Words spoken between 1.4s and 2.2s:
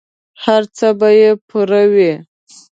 پوره وي.